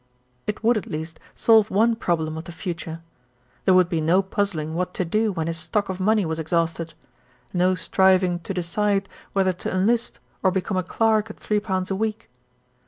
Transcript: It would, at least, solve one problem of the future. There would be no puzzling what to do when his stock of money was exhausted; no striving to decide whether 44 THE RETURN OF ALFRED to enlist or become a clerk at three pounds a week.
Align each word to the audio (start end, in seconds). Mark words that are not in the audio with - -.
It 0.47 0.63
would, 0.63 0.77
at 0.77 0.87
least, 0.87 1.19
solve 1.35 1.69
one 1.69 1.95
problem 1.95 2.35
of 2.35 2.45
the 2.45 2.51
future. 2.51 3.03
There 3.65 3.73
would 3.75 3.87
be 3.87 4.01
no 4.01 4.23
puzzling 4.23 4.73
what 4.73 4.95
to 4.95 5.05
do 5.05 5.31
when 5.31 5.45
his 5.45 5.57
stock 5.59 5.89
of 5.89 5.99
money 5.99 6.25
was 6.25 6.39
exhausted; 6.39 6.95
no 7.53 7.75
striving 7.75 8.39
to 8.39 8.51
decide 8.51 9.07
whether 9.33 9.51
44 9.51 9.53
THE 9.53 9.67
RETURN 9.67 9.69
OF 9.69 9.89
ALFRED 9.89 9.97
to 9.97 10.07
enlist 10.07 10.19
or 10.41 10.51
become 10.51 10.77
a 10.77 10.81
clerk 10.81 11.29
at 11.29 11.39
three 11.39 11.59
pounds 11.59 11.91
a 11.91 11.95
week. 11.95 12.31